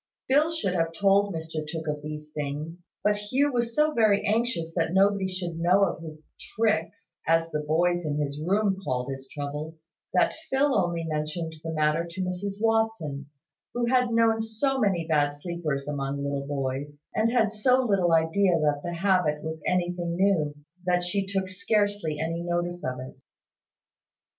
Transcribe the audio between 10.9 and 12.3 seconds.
mentioned the matter to